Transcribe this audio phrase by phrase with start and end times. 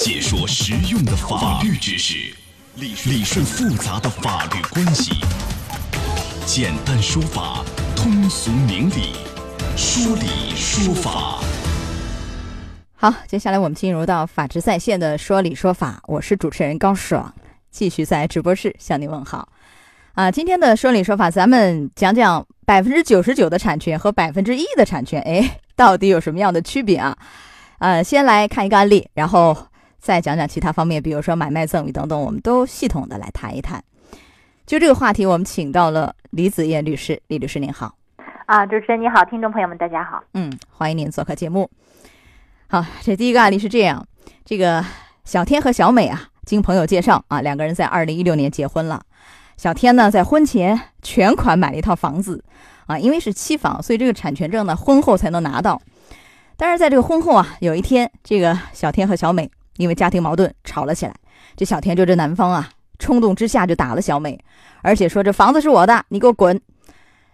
[0.00, 2.34] 解说实用的法律知识，
[2.76, 5.12] 理理顺复杂的法律关系，
[6.46, 7.62] 简单说法，
[7.94, 9.12] 通俗明理，
[9.76, 11.42] 说理说法。
[12.94, 17.34] 好，接下来我们进入到法治在线的说理说法，我是主持人高爽，
[17.70, 19.50] 继续在直播室向您问好。
[20.14, 27.14] 啊，今天的说理说法，咱们讲讲百分之九十九的产权和百分之一的产权，哎，到底有什么样的区别啊？
[27.80, 29.56] 呃，先来看一个案例，然后
[30.00, 33.82] 再讲讲其他方面，比如说买卖赠与等等，我们都系统的来谈一谈。
[34.66, 37.94] 就这个话题，我们请到了李子燕律师，李律师您好。
[38.46, 40.22] 啊，主持人你好，听众朋友们大家好。
[40.34, 41.70] 嗯，欢迎您做客节目。
[42.68, 44.06] 好，这第一个案例是这样，
[44.44, 44.84] 这个
[45.24, 49.02] 小天和小美啊，经朋友介绍啊，两个人在二零一六年结婚了。
[49.56, 52.42] 小天呢，在婚前全款买了一套房子，
[52.86, 55.80] 啊，因为是期房，所以这个产权证呢，婚后才能拿到。
[56.56, 61.14] 但是在这个婚后啊，有一天，这个小天和小美因为家庭矛盾吵了起来。
[61.56, 64.38] 这小天就这男方啊，冲动之下就打了小美，
[64.82, 66.60] 而且说这房子是我的，你给我滚。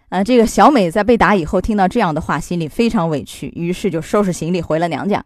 [0.09, 5.21] 呃，这个小美在被打以后，听到这样的话，心里非常委屈，于是就收拾行李回了娘家。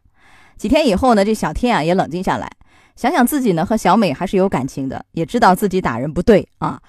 [0.58, 2.50] 几天以后呢，这小天啊也冷静下来。
[2.96, 6.82] 想想自己呢和小美还是有感情的，也知道自己打人不对啊，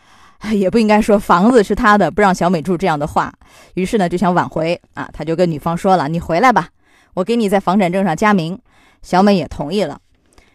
[0.52, 3.32] 也不应该说房子是他的，不让小美住这样的话。
[3.74, 6.68] 于是呢就想挽回啊，他就跟女方说了：“你回来吧，
[7.14, 8.58] 我给你在房产证上加名。”
[9.02, 9.98] 小美也同意了。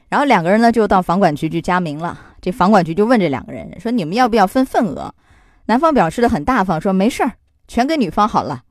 [0.09, 2.19] 然后两个人呢就到房管局去加名了。
[2.41, 5.13] 这房管局就问这两个人说：“你们要不要分份额？”
[5.65, 7.33] 男方表示的很大方，说：“没事儿，
[7.67, 8.63] 全给女方好了。”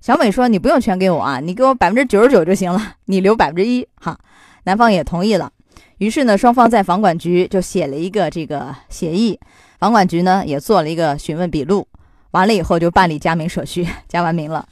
[0.00, 4.18] 小美说：“你不用全给我啊，你给我百分之九十九就行了，你留百分之一。”哈，
[4.64, 5.50] 男方也同意了。
[5.98, 9.40] 于是呢，双方在房管局就写了一个这个协议，
[9.78, 11.88] 房管局呢也做了一个询问笔录，
[12.32, 14.66] 完了以后就办理加名手续，加完名了。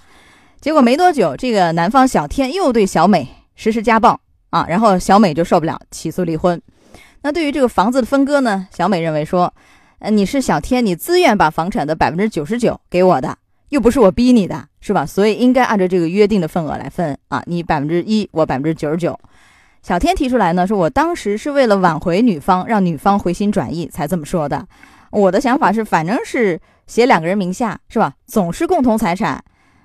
[0.60, 4.20] 结果没多久，这个男方小天又对小美实施家暴
[4.52, 6.60] 啊，然后小美就受不了，起诉离婚。
[7.22, 9.52] 那对于这个房子的分割呢，小美认为说，
[9.98, 13.34] 呃，你是小天，你自愿把房产的百分之九十九给我的，
[13.70, 15.06] 又不是我逼你的，是吧？
[15.06, 19.18] 所以应该按照这个约定的份额来分啊，你百分之一，我百分之九十九。
[19.82, 24.66] 小天提出来呢，说我当时是为了挽回女方，让女方回心转意才这么说的。
[25.10, 28.12] 我的想法是，反正是写两个人名下，是吧？
[28.26, 29.42] 总是共同财产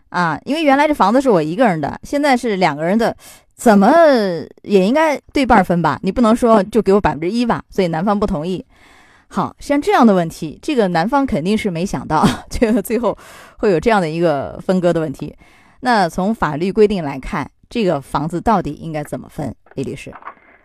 [0.09, 3.15] 啊，因为原来这房子是我一个人的，现在是两个人的，
[3.55, 3.91] 怎么
[4.63, 5.99] 也应该对半分吧？
[6.03, 7.61] 你不能说就给我百分之一吧？
[7.69, 8.65] 所以男方不同意。
[9.29, 13.17] 好像这样的问题，这个男方肯定是没想到， 这个最后
[13.57, 15.35] 会有这样的一个分割的问题。
[15.81, 19.53] 那从法律规定来看，这个房子到底应该怎么分？
[19.75, 20.13] 李律师，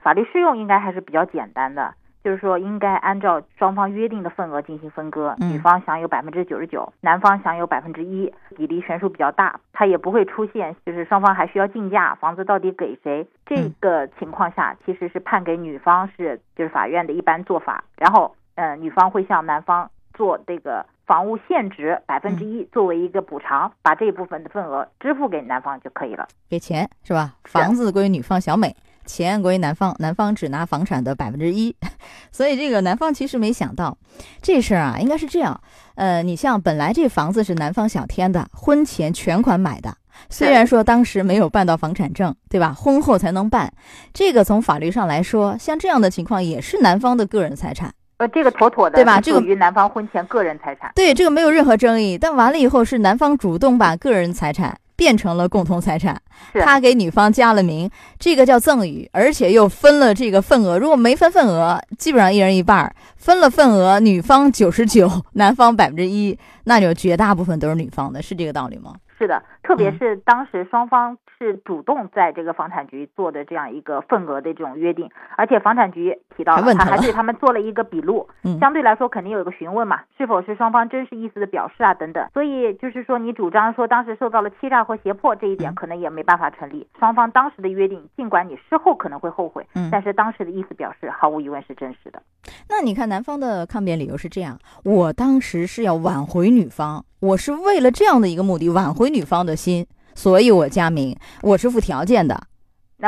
[0.02, 13.26] 法律适用应该还是比较简单的，就是说应该按照双方约定的份额进行分割，女方享有百分之九十九，男方享有百分之一，比例悬殊比较大，它也不会出现就是双方还需要竞价房子到底给谁。
[13.44, 27.34] 这个情况下，其实是判给女方是就是法院的一般做法，然后嗯，女方会向男方做这个房屋现值百分之一作为一个补偿，把这一部分的份额支付给男方就可以了，给钱是吧？
[27.44, 28.74] 房子归女方小美。
[29.04, 31.74] 钱归男方，男方只拿房产的百分之一，
[32.32, 33.96] 所以这个男方其实没想到
[34.40, 35.60] 这事儿啊，应该是这样。
[35.94, 39.94] 呃，你像本来这房子是男方小天的，婚前全款买的，
[40.30, 42.72] 虽然说当时没有办到房产证，对吧？
[42.72, 43.72] 婚后才能办。
[44.14, 47.92] 这个从法律上来说，像这样的情况也是男方的个人财产。
[48.18, 49.20] 呃，这个妥妥的，对吧？
[49.20, 50.92] 这个属于男方婚前个人财产。
[50.94, 52.16] 对，这个没有任何争议。
[52.16, 54.78] 但完了以后是男方主动把个人财产。
[55.02, 56.16] 变成了共同财产，
[56.60, 57.90] 他给女方加了名，
[58.20, 60.78] 这个叫赠与，而且又分了这个份额。
[60.78, 68.94] 如果没分份额，基本上一人一半；分了份额，女方九十九，男方百分之一，那就绝大部分都是女方的，是这个道理吗？
[69.18, 78.28] 是的，特别是当时双方是主动在这个房产局做的这样一个份额的这种约定，而且房产局提到了，他还对他们做了一个笔录，
[78.60, 82.26] 相对来说肯定有一个询问嘛，是否是双方真实意思的表示啊等等。
[82.32, 86.86] 所以就是说，你主张说当时受到了欺诈或胁迫这一点，可能也没办法成立。
[86.98, 92.22] 双方当时的约定，尽管你事后可能会后悔，但是当时的意思表示毫无疑问是真实的。
[92.68, 97.04] 那你看男方的抗辩理由是这样：我当时是要挽回女方。
[97.20, 102.36] 我是为了这样的一个目的，挽回女方的心，所以我加名，我是附条件的，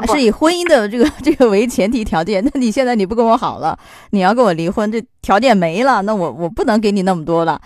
[0.02, 2.44] 是以婚姻的这个 这个为前提条件。
[2.44, 3.79] 那你现在你不跟我好了，
[4.11, 7.61] 你要跟我离婚，这条件没了，那我我不能给你那么多了，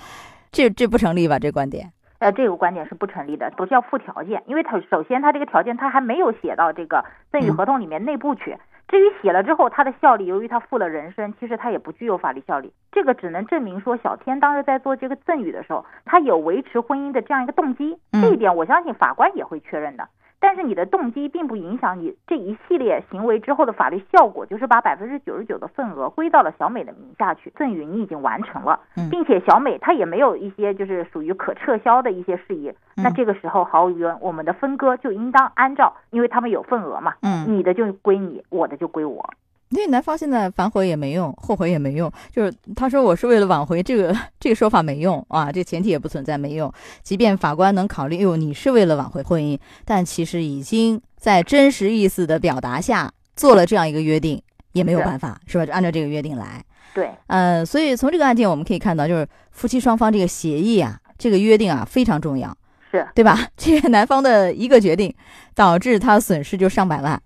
[0.53, 1.39] 这这不成立吧？
[1.39, 1.93] 这观点？
[2.19, 8.57] 呃，这个观点是不成立的，不是要附条件，因为他首先他这个条件他还没有写到这个赠与合同里面内部去。
[8.89, 12.73] 至于写了之后，它的效力，由于他负了人身，其实它也不具有法律效力。
[12.91, 17.99] 这个只能证明说，小天当时在做这个赠与的时候，他有维持婚姻的这样一个动机。
[18.13, 20.09] 这一点，我相信法官也会确认的。
[20.41, 28.79] 但是你的动机并不影响你这一系列行为之后的法律效果，就是把百分之九十九的份额归到了小美的名下去，赠与你已经完成了，
[29.11, 39.31] 并且小美她也没有一些就是属于可撤销的一些事宜，那这个时候毫无疑问，我们的分割就应当按照，因为他们有份额嘛，嗯，你的就归你，我的就归我。
[39.71, 46.73] 因为男方现在反悔也没用，后悔也没用，就是他说我是为了挽回，这个 这个说法没用啊，这前提也不存在没用。
[47.03, 54.43] 即便法官能考虑，哟，你是为了挽回婚姻，但其实已经在真实意思的表达下做了这样一个约定，
[54.73, 55.67] 也没有办法，是吧？
[55.67, 56.65] 就按照这个约定来。
[56.95, 62.57] 对，嗯，所以从这个案件我们可以看到，就是夫妻双方这个协议啊，这个约定啊非常重要，
[62.91, 63.47] 是对吧？
[63.57, 65.15] 这个男方的一个决定，
[65.55, 67.21] 导致他损失就上百万。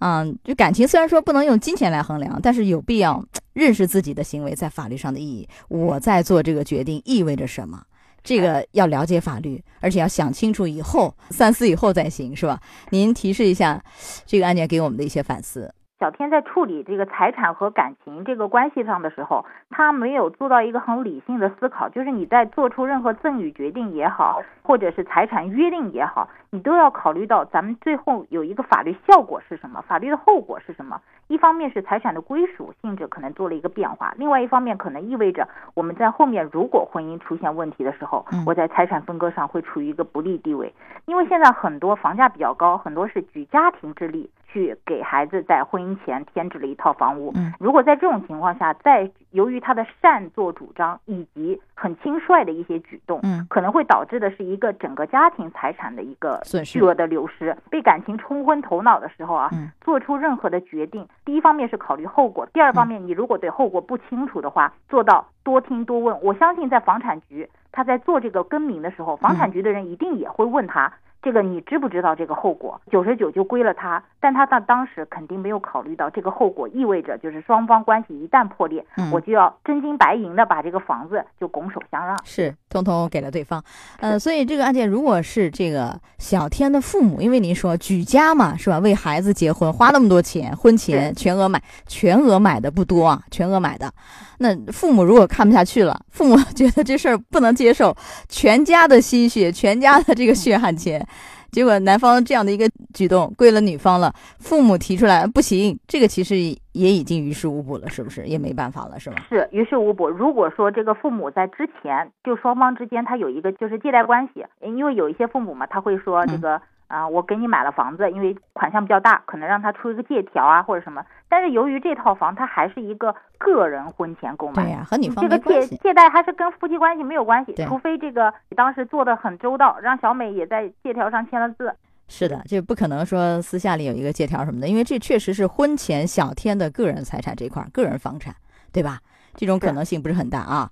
[0.00, 5.48] 嗯，就感情虽然说不能用金钱来衡量，但是有必要认识自己的行为在法律上的意义。
[5.68, 7.82] 我在做这个决定意味着什么？
[8.24, 12.60] 这个要了解法律，而且要想清楚以后三思以后再行，是吧？
[12.90, 13.82] 您提示一下
[14.26, 15.72] 这个案件给我们的一些反思。
[15.98, 31.00] 小天在处理这个财产和感情这个关系上的时候，他没有做到一个很理性的思考，就是你在做出任何赠与决定也好，或者是财产约定也好，你都要考虑到咱们最后有一个法律效果是什么，法律的后果是什么。
[31.26, 40.72] 一方面是财产的归属性质可能做了一个变化，另外一方面可能意味着我们在后面如果婚姻出现问题的时候，我在财产分割上会处于一个不利地位，
[41.06, 44.30] 因为现在很多房价比较高，很多是举家庭之力。
[44.50, 47.32] 去给孩子在婚姻前添置了一套房屋。
[47.36, 57.56] 嗯，如果在这种情况下，在由于他的擅作主张以及很轻率的一些举动，嗯，可能会导致的是一个整个家庭财产的一个巨额的流失。
[57.70, 59.50] 被感情冲昏头脑的时候啊，
[59.82, 66.18] 做出任何的决定，第一方面是考虑后果，第二方面你如果对后果不清楚的话，做到多听多问。
[66.22, 70.92] 我相信在房产局他在做这个更名的时候，房产局的人一定也会问他。
[71.20, 72.80] 这个你知不知道这个后果？
[72.90, 83.62] 九十九就归了他，但他到当时肯定没有考虑到这个后果意味着就是双方关系一旦破裂，我就要真金白银的把这个房子就拱手相让，是通通给了对方。
[84.00, 93.92] 嗯，所以这个案件如果是这个小天的父母，因为您说举家嘛是吧，为孩子结婚花那么多钱，婚前全额买，全额买的不多啊，全额买的。
[94.40, 97.92] 那父母如果看不下去了，父母 觉得这事儿不能接受，
[98.28, 101.04] 全家的心血，全家的这个血汗钱，
[101.50, 108.26] 结果男方这样的一个举动跪了女方了，父母提出来不行，这个其实也已经于事无补了，是不是？
[108.26, 109.16] 也没办法了，是吗？
[109.28, 110.08] 是于事无补。
[110.08, 116.60] 如果说这个父母在之前就双方之间他有一个就是借贷关系，因为有一些父母嘛，他会说这个。
[116.88, 121.04] 啊，我给你买了房子，因为款项比较大，可能让他出一个借条啊，或者什么。
[121.28, 131.74] 但是由于这套房，它还是一个个人婚前购买，对呀，和女方这个借借贷还是跟夫妻关系没有关系，除非这个当时做的很周到，让小美也在借条上签了字。
[132.08, 138.34] 是的，这不可能说私下里有一个借条什么的，因为这确实是婚前小天的个人财产这块，个人房产，
[138.72, 138.98] 对吧？
[139.34, 140.70] 这种可能性不是很大啊。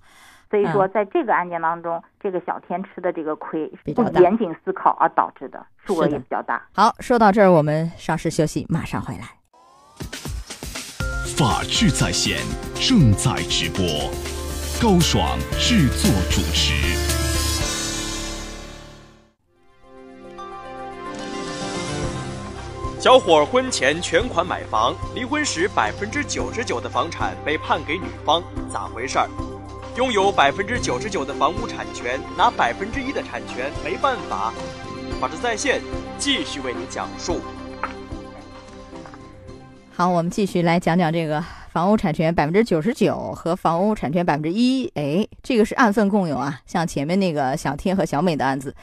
[0.49, 6.61] 所以说，在这个案件当中，这个小天吃的这个亏，不严谨思考而导致的，数额也比较大。
[6.73, 9.35] 好，说到这儿，我们稍事休息，马上回来。
[11.37, 12.37] 法治在线
[12.75, 14.09] 正在直播，
[14.81, 16.73] 高爽制作主持。
[22.99, 29.29] 小伙婚前全款买房，离婚时百分之九十九的房产被判给女方，咋回事儿？
[29.97, 34.53] 拥有百分之九十九的房屋产权，拿百分之一的产权没办法。
[35.19, 35.81] 法治在线
[36.19, 37.41] 继续为您讲述。
[39.91, 44.87] 好，我们继续来讲讲这个房屋产权百分之九十九和房屋产权百分之一。
[44.93, 48.75] 哎，这个是按份共有啊，像前面那个小天和小美的案子，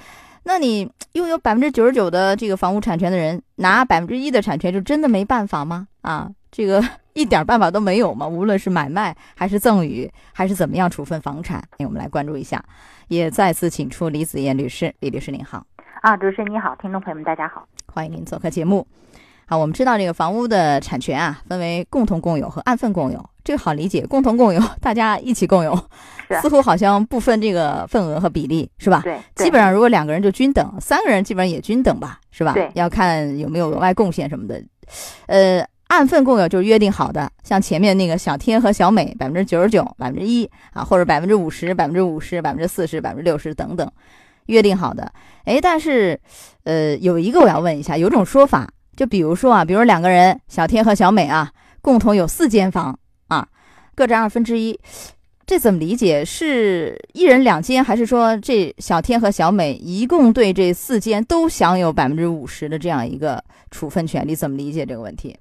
[0.42, 5.86] 那你拥有百分之九十九的这个房屋产权的人拿百分之一的产权，就真的没办法吗？
[6.00, 6.82] 啊，这个。
[7.14, 8.26] 一点办法都没有吗？
[8.26, 12.62] 无论是买卖还是赠与，还是怎么样处分房产，我们来关注一下。
[13.08, 15.64] 也再次请出李子燕律师，李律师您好。
[16.02, 18.86] 啊，主持人你好，听众朋友们大家好，欢迎您做客节目。
[19.46, 24.04] 好，我们知道这个房屋的产权啊，分为共同共有和按份共有，这个好理解。
[24.06, 25.78] 共同共有， 大家一起共有，
[26.42, 29.02] 似乎好像不分这个份额和比例，是吧？
[29.04, 29.20] 对。
[29.36, 32.54] 基本上如果两个人就均等，三个人基本上也均等吧，是吧？
[32.54, 32.68] 对。
[32.74, 34.60] 要看有没有额外贡献什么的，
[35.26, 35.64] 呃。
[35.88, 43.88] 按份共有就是约定好的，像前面那个小天和小美百分之九十九、百分之一啊，或者百分之五十、百分之五十、百分之四十、百分之六十等等，
[44.46, 45.12] 约定好的。
[45.44, 46.18] 哎，但是，
[46.64, 52.98] 呃，有一个我要问一下，有种说法，就比如说啊，比如两个人，小天和小美啊，共同有四间房
[53.28, 53.46] 啊，
[53.94, 54.76] 各占二分之一，
[55.46, 56.24] 这怎么理解？
[56.24, 64.34] 是一人两间，还是说这小天和小美一共对这四间都享有百分之五十的这样一个处分权利？
[64.34, 65.36] 怎么理解这个问题？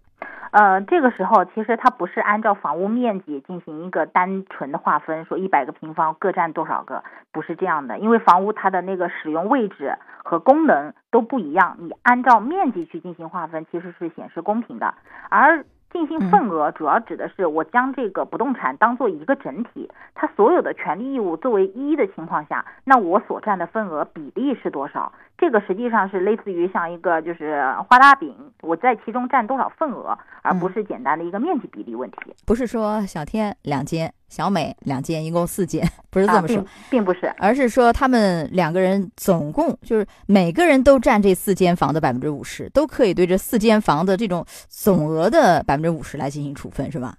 [0.54, 7.98] 呃，这个时候其实它不是按照房屋面积进行一个单纯的划分，说一百个平方各占多少个，不是这样的。
[7.98, 14.94] 因为房屋它的那个使用位置和功能都不一样，你按照面积去进行划分，其实是显示公平的。
[15.30, 25.12] 而进行份额主要指的是我将这个不动产当做一个整体，它所有的权利义务作为一的情况下，那我所占的份额比例是多少？
[25.44, 32.34] 这个实际上是类似于像一个就是画大饼，我在其中占多少份额，而不是简单的一个面积比例问题。
[32.46, 47.14] 不是说小天两间，小美两间，一共四间，不是这么说，并不是，而是说他们两个人总共就是每个人都占这四间房的百分之五十，都可以对这四间房的这种总额的百分之五十来进行处分，是吧？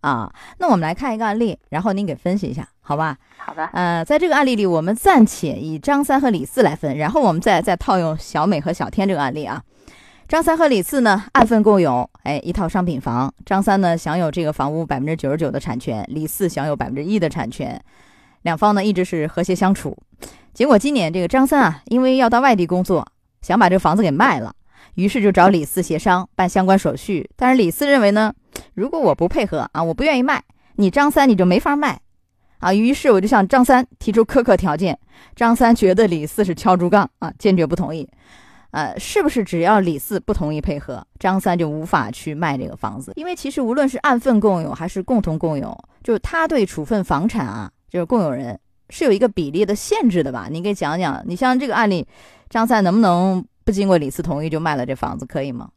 [0.00, 3.16] 啊，那我们来看一个案例，然后您给分析一下，好吧？
[3.38, 3.64] 好的。
[3.72, 9.62] 呃，在这个案例里，我们暂且以张三和李四来分，然后我们再再套用小美和小天这个案例啊。
[10.28, 13.32] 张三和李四呢，按份共有，哎，一套商品房。
[13.44, 17.80] 张三呢，享有这个房屋百分之九十九的产权，李四享有百分之一的产权。
[18.42, 19.96] 两方呢，一直是和谐相处。
[20.52, 23.06] 结果今年这个张三啊，因为要到外地工作，
[23.40, 24.52] 想把这个房子给卖了。
[24.96, 28.34] 于是就找李四协商办相关手续，但是李四认为呢，
[28.74, 30.42] 如果我不配合啊，我不愿意卖，
[30.76, 32.00] 你张三你就没法卖，
[32.58, 34.98] 啊，于是我就向张三提出苛刻条件，
[35.34, 38.08] 张三觉得李四是敲竹杠啊，坚决不同意，
[38.70, 43.12] 呃，是不是只要李四不同意配合，张三就无法去卖这个房子？
[43.16, 50.48] 因为其实无论是按份共有还是共同共有，就是他对处分房产啊，就是共有人是有一个比例的限制的吧？
[50.50, 52.06] 你给讲讲，你像这个案例，
[52.48, 53.44] 张三能不能？
[53.66, 55.70] 不经过李四同意就卖了这房子，可以吗？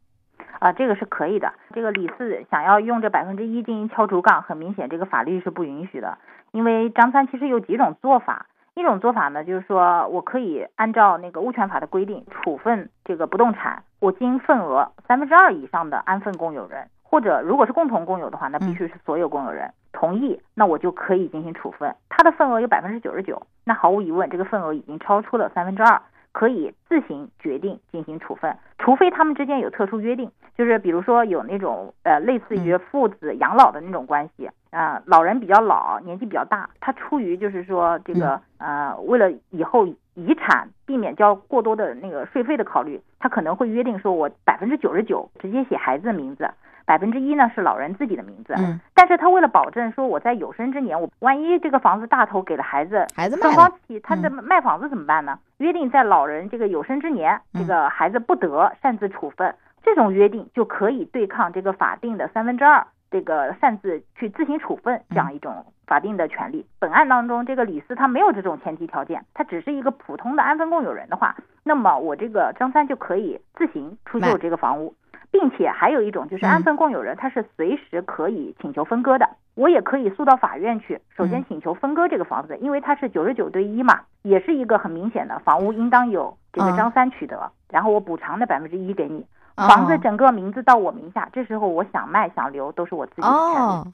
[0.60, 1.52] 啊，这个是可以的。
[1.74, 6.16] 这个李四想要用这百分之一进行敲竹杠，很明显这个法律是不允许的。
[6.52, 21.92] 因为张三其实有几种做法，一种做法呢，就是说我可以按照那个物权法的规定处分这个不动产，我经营份额三分之二以上的安分共有人，或者如果是共同共有的话，那必须是所有共有人同意，那我就可以进行处分。
[22.08, 26.00] 他的份额有百分之九十九，那毫无疑问，这个份额已经超出了三分之二。
[26.32, 46.48] 可以自行决定进行处分，除非他们之间有特殊约定，就是比如说有那种呃类似于父子养老的那种关系啊，老人比较老，年纪比较大，他出于就是说这个呃为了以后遗产避免交过多的那个税费的考虑，他可能会约定说我百分之九十九直接写孩子的名字。
[46.90, 55.38] 百分之一呢是老人自己的名字，嗯，但是他为了保证说我在有生之年，我万一这个房子大头给了孩子，孩子双方起，他的卖房子怎么办呢？
[55.58, 59.54] 约定在老人这个有生之年，这个孩子不得擅自处分，
[59.84, 66.66] 这种约定就可以对抗这个法定的三分之二这个擅自去自行处分这样一种法定的权利。
[66.80, 74.92] 本案当中，这个李四他没有这种前提条件，他只是一个普通的安分共有人的话，那么我这个张三就可以自行出售这个房屋。
[75.30, 79.28] 并且还有一种就是安分共有人，他是随时可以请求分割的。
[79.54, 89.24] 我也可以诉到法院去，首先请求分割这个房子，因为它是九十九对一嘛，也是一个很明显的房屋应当有这个张三取得，然后我补偿的百分之一给你。
[89.56, 93.92] 房子整个名字到我名下，这时候我想卖想留都是我自己的权利。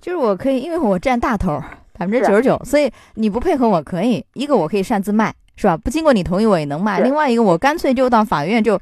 [0.00, 1.58] 就是我可以，因为我占大头，
[1.98, 5.76] 百分之九十九，所以你不配合我可以，一个我可以擅自卖，是吧？
[5.76, 7.00] 不经过你同意我也能卖。
[7.00, 8.78] 另外一个我干脆就到法院就。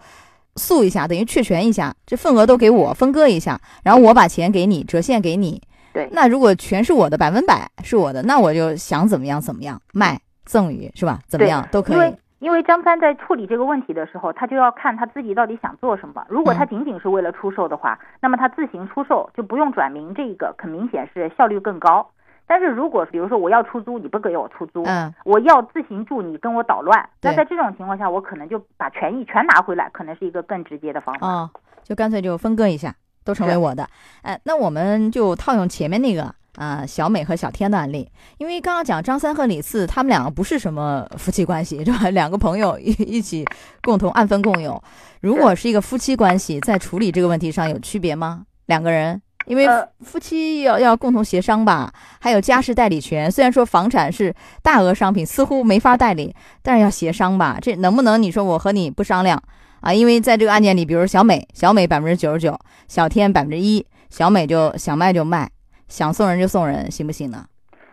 [0.56, 5.60] 诉一下，等于确权一下，这份额都给我分割一下，然后我把钱给你折现给你。
[5.92, 11.20] 对，那如果全是我的，百分百是我的，那我就想怎么样怎么样卖赠与是吧？
[11.26, 11.96] 怎么样都可以。
[11.96, 16.24] 因为因为张三在处理这个问题的时候，他就要看他自己到底想做什么。
[16.28, 22.10] 如果他仅仅是为了出售的话，那么他自行出售就不用转名，这个很明显是效率更高。
[22.46, 31.26] 但是如果比如说我要出租，你不给我出租，嗯，我要自行住，你跟我捣乱，那在这种情况下，我可能就把权益全拿回来，可能是一个更直接的方法。
[31.26, 31.50] 哦，
[31.82, 33.88] 就干脆就分割一下，都成为我的。
[34.22, 42.10] 哎，那我们就套用前面那个啊，小美和小天的案例，因为刚刚讲张三和李四，他们两个不是什么夫妻关系，是吧？
[42.10, 43.44] 两个朋友一一起
[43.82, 44.80] 共同按分共有。
[45.20, 48.44] 如果是一个夫妻关系，在处理这个问题上有区别吗？
[48.66, 49.22] 两个人？
[49.46, 49.66] 因为
[50.00, 53.30] 夫妻要要共同协商吧，还有家事代理权。
[53.30, 57.58] 虽然说房产是大额商品，似乎没法代理，但是要协商吧。
[57.60, 59.42] 这能不能你说我和你不商量
[59.80, 59.92] 啊？
[59.92, 62.58] 因为在这个案件里，比如小美，小美百分之九十九，
[62.88, 65.50] 小天百分之一，小美就想卖就卖，
[65.88, 67.44] 想送人就送人，行不行呢？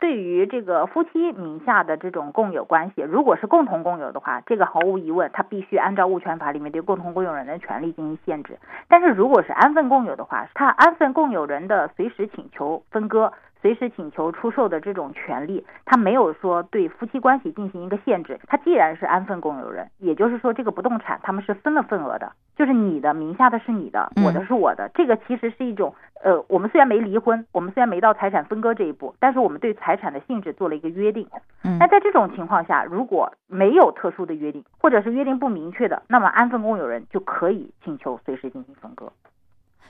[0.02, 8.58] 对于这个夫妻名下的这种共有关系，如果是共同共有的话，这个毫无疑问，他必须按照物权法里面对共同共有人的权利进行限制。
[8.90, 13.32] 但是如果是安分共有的话，他安分共有人的随时请求分割。
[13.62, 18.40] 随时请求出售的这种权利，他没有说对夫妻关系进行一个限制。
[18.48, 22.32] 他既然是安分共有人，也就是说这个不动产他们是分了份额的，
[22.62, 24.88] 就是你的名下的是你的，我的是我的。
[24.94, 31.28] 这个其实是一种，呃，我们虽然没离婚，我们虽然没到财产分割这一步，但是我们对财产的性质做了一个约定。
[31.64, 39.12] 那在这种情况下，如果没有特殊的约定，或者是约定不明确的，那么安分共有人就可以请求随时进行分割。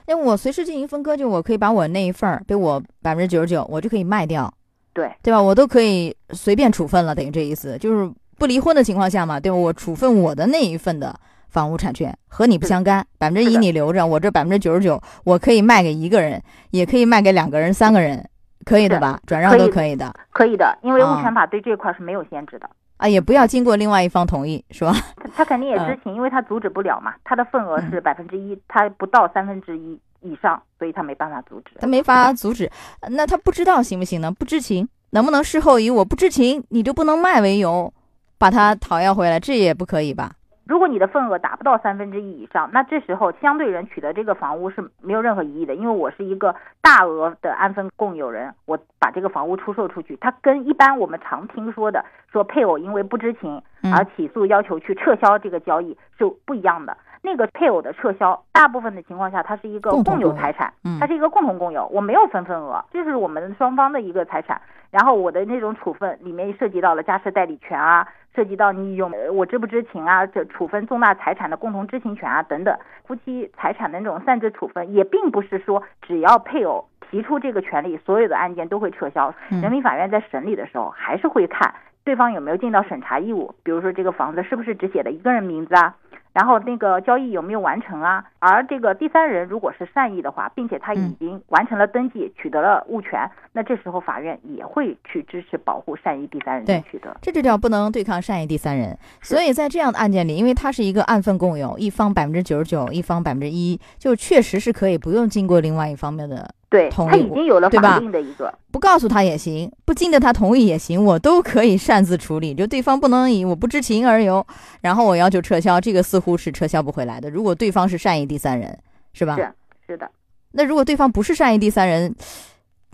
[0.06, 4.50] 那我随时进行分割，就我可以把我那一份儿，给我百分之九十九，我就可以卖掉，
[4.94, 5.42] 对对吧？
[5.42, 9.58] 我都可以随便处分了，等于这意思，就是不离婚的情况下嘛，对吧？
[9.58, 11.14] 我处分我的那一份的
[11.52, 18.26] 房屋产权和你不相干，百分之一你留着，我这百分之九十九我可以卖给一个人，也可以卖给两个人、三个人，
[18.64, 19.20] 可以的吧？
[19.26, 22.68] 转让都可以的，可以的，因为物权法对这块是没有限制的。
[22.96, 24.94] 啊，也不要经过另外一方同意，是吧？
[25.16, 27.12] 他他肯定也知情，因为他阻止不了嘛。
[27.22, 31.72] 他的份额是百分之一，他不到三分之一以上，所以他没办法阻止。
[31.80, 32.70] 他没法阻止，
[33.10, 34.30] 那他不知道行不行呢？
[34.30, 37.92] 不知情能不能事后以我不知情你就不能卖为由，
[38.38, 39.38] 把它讨要回来？
[39.38, 40.32] 这也不可以吧？
[40.64, 53.60] 如果你的份额达不到三分之一以上，那这时候相对人取得这个房屋是没有任何疑义的，因为我是一个大额的安分共有人，我把这个房屋出售出去，它跟一般我们常听说的说配偶因为不知情
[53.92, 56.96] 而起诉要求去撤销这个交易是不一样的。
[57.22, 64.60] 那个配偶的撤销，大部分的情况下，它是一个共有财产，它是一个共同共有，我没有分份额，这是我们双方的一个财产。
[64.90, 72.76] 然后我的那种处分里面涉及到了家事代理权啊，涉及到你有我知不知情啊，这处分重大财产的共同知情权啊等等。
[73.06, 79.32] 夫妻财产的那种擅自处分，也并不是说只要配偶提出这个权利，所有的案件都会撤销。
[79.48, 81.74] 人民法院在审理的时候，还是会看
[82.04, 85.94] 对方有没有尽到审查义务，比如说这个房子是不是只写的一个人名字啊。
[86.32, 88.24] 然后那个交易有没有完成啊？
[88.38, 97.16] 而这个第三人如果是善意的话，并且他已经完成了登记，取得了物权，那这时候法院也会去支持保护善意第三人的取得。
[97.20, 98.96] 这就叫不能对抗善意第三人。
[99.20, 106.54] 所以在这样的案件里，因为它是一个按份共有，一方百分之九十九，一方百分之一，就确实是可以不用经过另外一方面的。
[106.72, 112.54] 对他已经有了法定的一个，不告诉他也行，不经得他同意也行，我都可以擅自处理。
[112.54, 114.44] 就对方不能以我不知情而由，
[114.80, 117.28] 然后我要求撤销，这个似乎是撤销不回来的。
[117.28, 118.76] 如果对方是善意第三人，
[119.12, 119.36] 是吧？
[119.36, 119.52] 是
[119.86, 120.10] 是的。
[120.52, 122.14] 那如果对方不是善意第三人，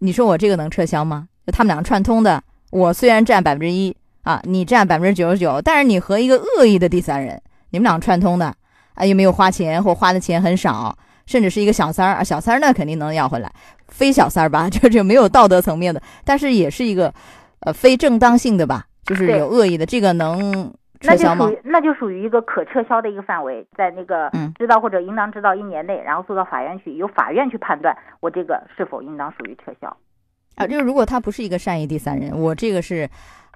[0.00, 1.28] 你说我这个能撤销吗？
[1.46, 8.52] 就他们两个串通的，我虽然占百分之一啊，你占百分之九十九，但是你和一个恶意的第三人，你们俩串通的
[8.94, 10.98] 啊，又没有花钱或花的钱很少。
[11.28, 13.52] 甚至是一个小三儿啊，小三儿那肯定能要回来，
[13.88, 17.12] 非小三儿吧， 就就没有道德层面的，但是也是一个，
[17.60, 21.46] 呃，非正当性的吧，就是有恶意的，这个能撤销吗？
[21.46, 29.94] 那就属于那就属于一个可撤销的一个范围，在那个知道或者应当知道一年内，然后送到法院去，由法院去判断我这个是否应当属于撤销。
[30.56, 33.08] 啊，就是如果他不是一个善意第三人，我这个是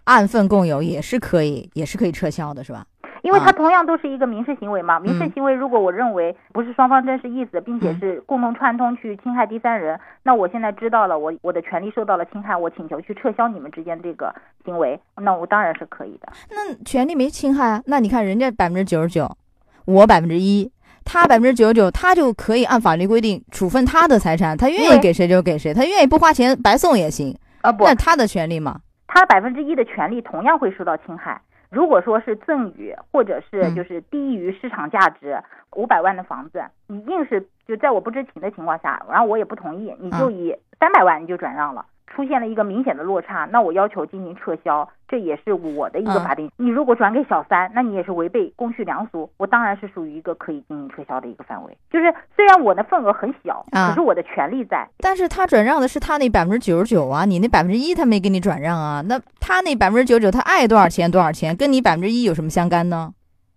[0.05, 2.85] 按份共有，也是可以，也是可以撤销的，是吧？
[3.23, 16.33] 因为它同样都是一个民事行为嘛，民事行为如果我认为不是双方真实意思，并且是共同串通去侵害第三人，那我现在知道了，我我的权利受到了侵害，我请求去撤销你们之间这个行为，那我当然是可以的。
[16.51, 17.83] 那权利没侵害啊？
[17.87, 19.31] 那你看人家百分之九十九，
[19.85, 20.71] 我百分之一，
[21.05, 27.71] 他百分之九十九，他就可以按法律规定处分他的财产，他愿意给谁就给谁，他愿意不花钱白送也行啊？
[27.71, 31.41] 不，那他的权利嘛，他百分之一的权利同样会受到侵害。
[31.73, 35.43] 如果说是赠与，或者是就是低于市场价值
[35.75, 41.87] 五百万的房子，你硬是就在我不知情的情况下，然后我也不同意，你就以三百万你就转让了。
[42.15, 46.51] 出现了一个明显的落差，那我要求进行撤销，这也是我的一个法定。
[46.57, 51.77] 你如果转给小三，那你也是违背公序良俗，我当然是属于一个可以进行撤销的一个范围。
[51.91, 54.87] 就是虽然我的份额很小，可是我的权利在。
[54.99, 63.13] 但是他转让的是他那百分之九十九啊，你那百分之一他没给你转让啊，那他那百分之九十九他爱多少钱多少钱，跟你百分之一有什么相干呢？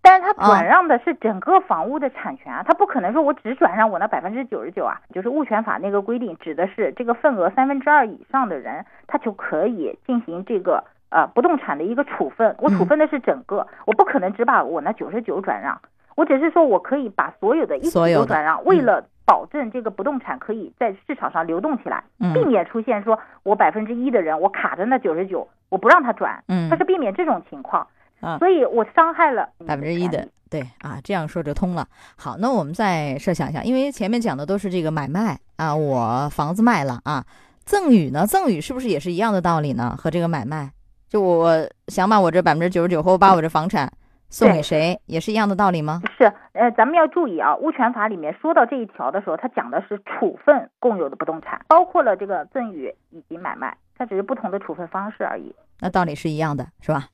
[0.06, 12.54] 但是他转让的是整个房屋的产权啊，他不可能说我只转让我那百分之九十九啊，就是物权法那个规定指的是这个份额三分之二以上的人，他就可以进行这个呃不动产的一个处分。
[12.60, 15.76] 我处分的是整个，我不可能只把我那九十九转让，
[16.14, 27.88] 我只是说我可以把所有的一起都转让，为了保证这个不动产可以在市场上流动起来，避免出现说我百分之一的人我卡着那九十九，我不让他转，他是避免这种情况。
[28.20, 31.86] 啊，所以我伤害了百分之一的，对啊，这样说就通了。
[32.16, 37.24] 好，那我们再设想一下，因为前面讲的都是这个买卖啊，我房子卖了啊，
[37.64, 38.26] 赠与呢？
[38.26, 39.94] 赠与是不是也是一样的道理呢？
[39.98, 40.70] 和这个买卖，
[41.08, 43.92] 就我想把我这百分之九十九，或我把我这房产
[44.28, 46.02] 送给谁，也是一样的道理吗？
[46.16, 55.54] 是，呃，咱们要注意啊，物权法里面说到这一条的时候，它讲的是处分共有的不动产，包括了这个赠与以及买卖，它只是不同的处分方式而已。
[55.80, 57.08] 那道理是一样的，是吧？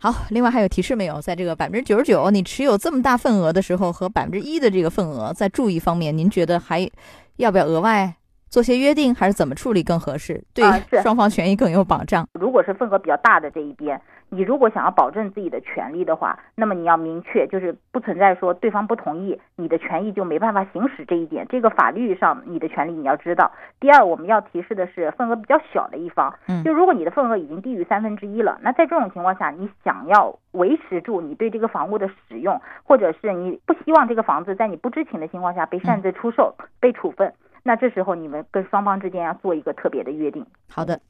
[0.00, 1.20] 好，另外还有提示没有？
[1.20, 6.88] 在这个百分之九十九，你持有这么大份额的时候，和百分之一的这个份额，在注意方面，您觉得还
[7.36, 8.14] 要不要额外？
[8.50, 10.42] 做些约定还是怎么处理更合适？
[10.54, 10.64] 对
[11.02, 12.26] 双方权益更有保障。
[12.32, 21.46] 如果是份额比较大的这一边，你如果想要保证自己的权利的话，那么你要明确，就是不存在说对方不同意，你的权益就没办法行使这一点。
[21.48, 23.52] 这个法律上你的权利你要知道。
[23.80, 26.34] 第二，我们要提示的是份额比较小的一方，
[26.64, 37.32] 就如果你的份额已经低于三分之一了，那在这种情况下，你想要维持住你对这个房屋的使用，或者是你不希望这个房子在你不知情的情况下被擅自出售、被处分。
[37.62, 40.44] 那这时候你们跟双方之间要做一个特别的约定。
[40.68, 41.00] 好的，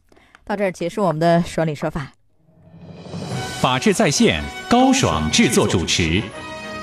[0.44, 2.12] 到这儿结束我们的说理说法。
[3.60, 6.22] 法治在线，高爽制作主持。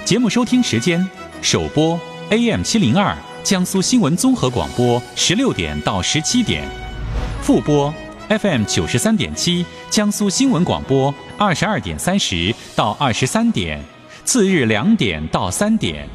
[0.04, 1.06] 节目收听时间：
[1.42, 2.00] 首播
[2.30, 6.68] AM 七零二江苏新闻综合广播十六点到十七点，
[7.42, 7.94] 复播
[8.28, 13.82] FM 九十三点七江苏新闻广播二十二点三十到二十三点，
[14.24, 16.08] 次日两点到三点。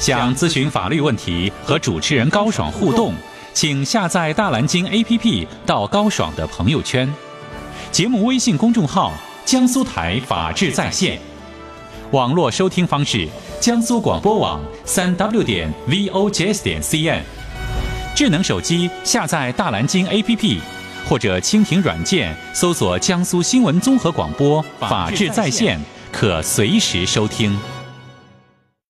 [0.00, 3.12] 想咨询法律问题和主持人高爽互动，
[3.52, 7.06] 请下载大蓝鲸 APP 到高爽的朋友圈，
[7.92, 9.12] 节目微信公众号
[9.44, 11.20] 江苏台法治在线，
[12.12, 13.28] 网络收听方式
[13.60, 17.20] 江苏广播网三 W 点 VOJS 点 CN，
[18.16, 20.60] 智能手机下载大蓝鲸 APP
[21.06, 25.78] 或者蜻蜓软件搜索江苏新闻综合广播法治在线，
[26.10, 27.54] 可随时收听。